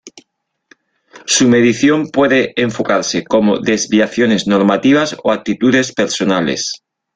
Su 1.27 1.47
medición 1.47 2.09
puede 2.09 2.53
enfocarse 2.55 3.23
como 3.23 3.59
desviaciones 3.59 4.47
normativas 4.47 5.15
o 5.23 5.31
actitudes 5.31 5.91
personales. 5.93 6.81